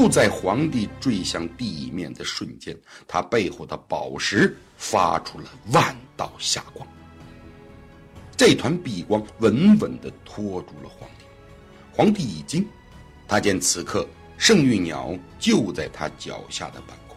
[0.00, 2.78] 就在皇帝坠向地面的瞬间，
[3.08, 6.86] 他背后的宝石发出了万道霞光。
[8.36, 11.24] 这团碧光稳稳地托住了皇帝。
[11.90, 12.64] 皇帝一惊，
[13.26, 14.06] 他见此刻
[14.36, 17.16] 圣域鸟就在他脚下的半空。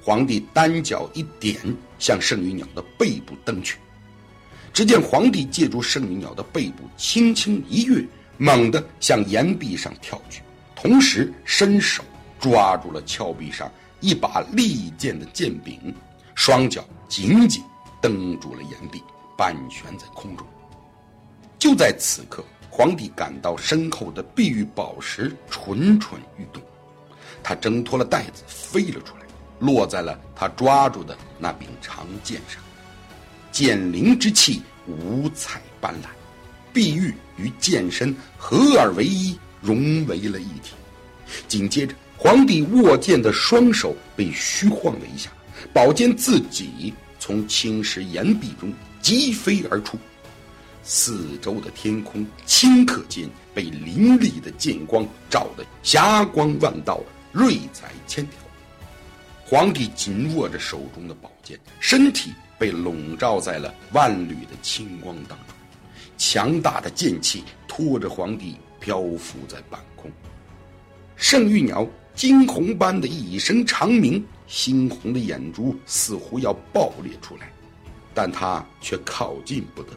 [0.00, 1.58] 皇帝单脚一点，
[1.98, 3.78] 向圣域鸟的背部蹬去。
[4.72, 8.06] 只见皇帝借助圣玉鸟的背部轻轻一跃，
[8.38, 10.40] 猛地向岩壁上跳去，
[10.76, 12.04] 同时伸手
[12.38, 13.68] 抓住了峭壁上
[14.00, 15.92] 一把利剑的剑柄，
[16.34, 17.64] 双脚紧紧
[18.00, 19.02] 蹬住了岩壁，
[19.36, 20.46] 半悬在空中。
[21.58, 26.62] 就在此刻，皇帝感到身后的碧玉宝石蠢蠢欲动，
[27.42, 29.22] 他挣脱了带子，飞了出来，
[29.58, 32.62] 落在了他抓住的那柄长剑上。
[33.50, 36.08] 剑灵之气五彩斑斓，
[36.74, 40.74] 碧玉与剑身合二为一，融为了一体。
[41.48, 45.28] 紧接着，皇帝握剑的双手被虚晃了一下，
[45.72, 48.72] 宝剑自己从青石岩壁中
[49.02, 49.98] 疾飞而出，
[50.84, 57.00] 四周的天空顷刻间被凌厉的剑光照得霞光万道，
[57.32, 58.38] 瑞彩千条。
[59.44, 62.30] 皇帝紧握着手中的宝剑，身体。
[62.58, 65.54] 被笼罩在了万缕的青光当中，
[66.16, 68.56] 强大的剑气拖着皇帝
[68.86, 70.08] 漂浮在半空。
[71.16, 71.84] 圣玉鸟
[72.14, 77.52] 惊鸿般的一声长鸣，猩红的眼珠似乎要爆裂出来，
[78.14, 79.88] 但他却靠近不得。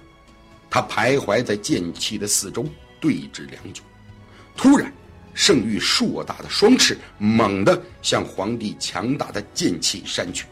[0.71, 2.65] 他徘徊在剑气的四周，
[2.99, 3.83] 对峙良久。
[4.57, 4.91] 突然，
[5.35, 10.47] 圣玉硕大的双翅猛地向皇帝强大的剑气扇去。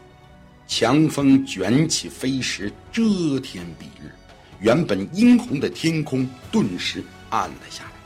[0.68, 3.02] 强风卷起飞石，遮
[3.40, 4.12] 天蔽日，
[4.60, 7.97] 原本殷红的天空顿时暗了下来。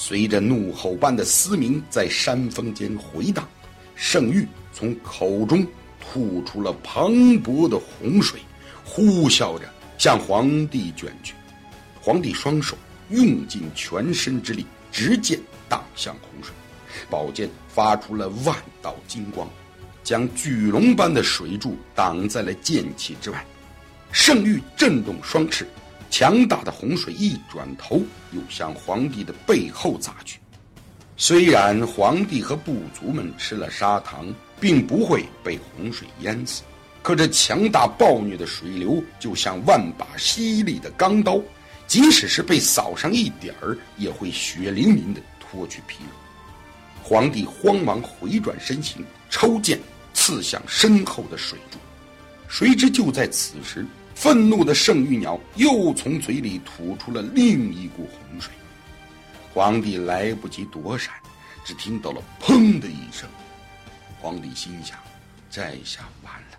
[0.00, 3.44] 随着怒吼般的嘶鸣在山峰间回荡，
[3.96, 5.66] 圣域从口中
[6.00, 8.38] 吐出了磅礴的洪水，
[8.84, 11.34] 呼啸着向皇帝卷去。
[12.00, 12.78] 皇帝双手
[13.10, 15.36] 用尽全身之力，直剑
[15.68, 16.54] 挡向洪水，
[17.10, 19.50] 宝剑发出了万道金光。
[20.04, 23.44] 将巨龙般的水柱挡在了剑气之外，
[24.12, 25.66] 圣域震动双翅，
[26.10, 28.02] 强大的洪水一转头
[28.32, 30.38] 又向皇帝的背后砸去。
[31.16, 36.62] 虽然皇帝和部族们吃了砂糖，并不会被洪水淹死，
[37.02, 41.40] 可这强大暴虐的水流就像万把犀利的钢刀，
[41.86, 46.10] 即使是被扫上一点儿，也会血淋淋的脱去皮肉。
[47.02, 49.78] 皇帝慌忙回转身形，抽剑。
[50.14, 51.78] 刺向身后的水柱，
[52.48, 53.86] 谁知就在此时，
[54.20, 58.52] 愤怒的圣玉鸟又从嘴里吐出了另一股洪水。
[59.54, 61.14] 皇帝来不及躲闪，
[61.64, 63.30] 只听到了“砰”的一声。
[64.20, 64.98] 皇帝心想：
[65.48, 66.58] 这下完了。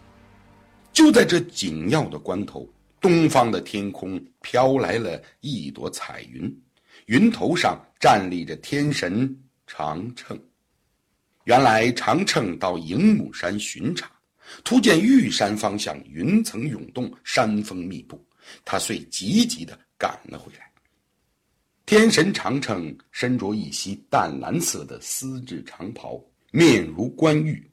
[0.93, 2.65] 就在这紧要的关头，
[3.01, 6.57] 东方的天空飘来了一朵彩云，
[7.07, 9.37] 云头上站立着天神
[9.67, 10.41] 长秤。
[11.43, 14.09] 原来长秤到迎母山巡查，
[14.63, 18.23] 突见玉山方向云层涌动，山峰密布，
[18.65, 20.71] 他遂急急地赶了回来。
[21.85, 26.21] 天神长城身着一袭淡蓝色的丝质长袍，
[26.51, 27.69] 面如冠玉，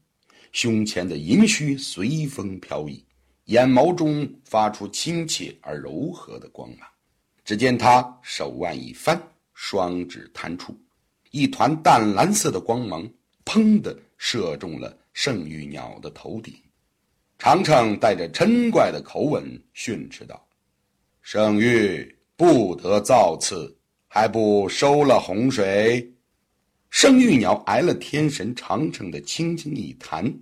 [0.53, 3.05] 胸前的银须随风飘逸，
[3.47, 6.89] 眼眸中发出亲切而柔和的光芒。
[7.45, 9.21] 只见他手腕一翻，
[9.55, 10.75] 双指弹出，
[11.31, 13.09] 一团淡蓝色的光芒。
[13.45, 16.53] 砰的射中了圣玉鸟的头顶，
[17.39, 20.49] 长城带着嗔怪的口吻训斥道
[21.21, 23.77] ：“圣玉不得造次，
[24.09, 26.13] 还不收了洪水？”
[26.89, 30.33] 圣玉鸟挨了天神长城的轻轻一弹，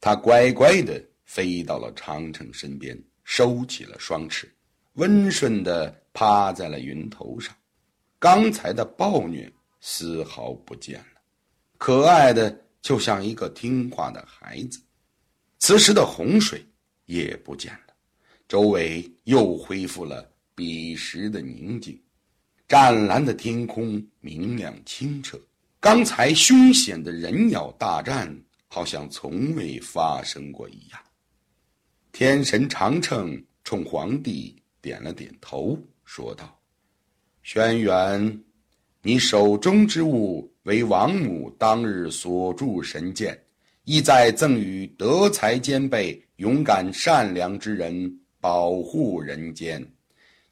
[0.00, 4.52] 它乖乖的飞到了长城身边，收起了双翅，
[4.94, 7.54] 温顺的趴在了云头上，
[8.18, 9.50] 刚才的暴虐
[9.80, 11.20] 丝毫不见了。
[11.76, 14.80] 可爱的，就像一个听话的孩子。
[15.58, 16.64] 此时的洪水
[17.06, 17.94] 也不见了，
[18.46, 22.00] 周围又恢复了彼时的宁静。
[22.66, 25.40] 湛蓝的天空明亮清澈，
[25.80, 28.34] 刚才凶险的人鸟大战
[28.66, 31.00] 好像从未发生过一样。
[32.12, 36.60] 天神长乘冲皇帝点了点头，说道
[37.42, 38.40] ：“轩辕，
[39.02, 43.42] 你手中之物。”为王母当日所铸神剑，
[43.88, 49.82] 意在赠予德才兼备、勇敢善良之人，保护人间。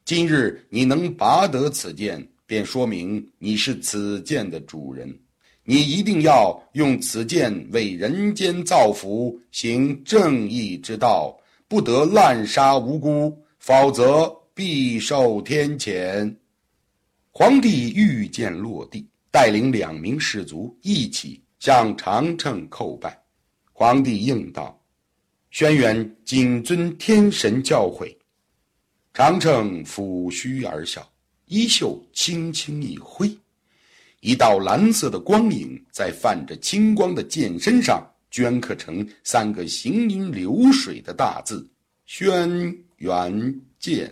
[0.06, 5.14] 今日你能拔得此剑，便说明你是此剑的主人。
[5.64, 16.34] 你一定要用此剑为人间造福，行正义之道，不得滥杀无辜，否则必受天谴。”
[17.32, 23.25] 皇帝御剑落地，带领两名士卒一起向长城叩拜。
[23.78, 24.82] 皇帝应道
[25.52, 28.10] ：“轩辕谨遵天神教诲。”
[29.12, 31.06] 长城抚须而笑，
[31.44, 33.30] 衣袖轻轻一挥，
[34.20, 41.68] 一道蓝色的光影在泛着青光的剑身上镌刻成三个行云流水的大字
[42.06, 42.48] “轩
[43.00, 44.10] 辕剑”。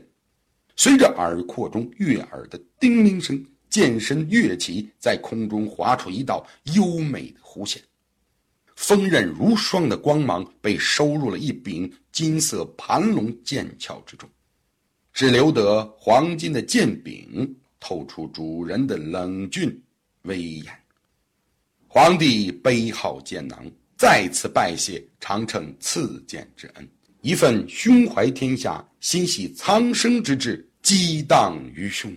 [0.76, 7.82] 随着耳廓中悦耳的叮铃声，剑身跃起，在空中划出一道优美的弧线，
[8.76, 14.28] 锋刃如霜的光芒被收入了一柄金色盘龙剑鞘之中。
[15.12, 19.80] 只留得黄金的剑柄透出主人的冷峻
[20.22, 20.66] 威严。
[21.86, 23.64] 皇帝背好剑囊，
[23.96, 26.88] 再次拜谢长城赐剑之恩，
[27.20, 32.12] 一份胸怀天下、心系苍生之志激荡于胸。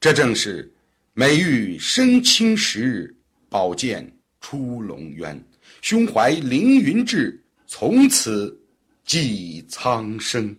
[0.00, 0.72] 这正是
[1.12, 3.14] “美玉生青石，
[3.50, 4.10] 宝剑
[4.40, 5.38] 出龙渊”，
[5.82, 8.56] 胸怀凌云志，从此
[9.04, 10.56] 济苍生。